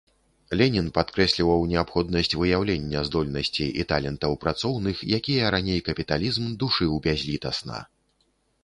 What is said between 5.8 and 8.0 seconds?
капіталізм душыў бязлітасна.